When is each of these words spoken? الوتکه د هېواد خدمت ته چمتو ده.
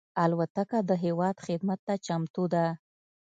الوتکه 0.23 0.79
د 0.89 0.91
هېواد 1.03 1.35
خدمت 1.45 1.79
ته 1.87 1.93
چمتو 2.05 2.43
ده. 2.53 2.65